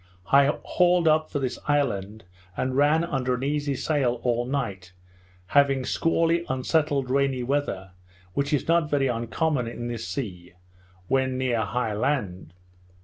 I 0.31 0.57
hauled 0.63 1.07
up 1.07 1.29
for 1.29 1.37
this 1.37 1.59
island, 1.67 2.23
and 2.57 2.75
ran 2.75 3.03
under 3.03 3.35
an 3.35 3.43
easy 3.43 3.75
sail 3.75 4.19
all 4.23 4.47
night, 4.47 4.93
having 5.49 5.85
squally 5.85 6.43
unsettled 6.49 7.11
rainy 7.11 7.43
weather, 7.43 7.91
which 8.33 8.51
is 8.51 8.67
not 8.67 8.89
very 8.89 9.05
uncommon 9.05 9.67
in 9.67 9.89
this 9.89 10.07
sea, 10.07 10.53
when 11.07 11.37
near 11.37 11.61
high 11.61 11.93
land. 11.93 12.53